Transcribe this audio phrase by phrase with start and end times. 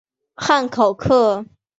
[0.33, 1.45] 汉考克。